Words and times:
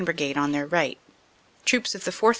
Brigade 0.05 0.35
on 0.37 0.51
their 0.51 0.65
right. 0.65 0.97
Troops 1.63 1.93
of 1.93 2.05
the 2.05 2.09
4th. 2.11 2.21